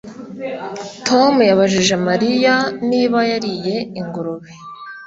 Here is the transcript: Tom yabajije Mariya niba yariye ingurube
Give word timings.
Tom 1.07 1.33
yabajije 1.49 1.95
Mariya 2.07 2.53
niba 2.89 3.19
yariye 3.31 3.75
ingurube 3.99 4.49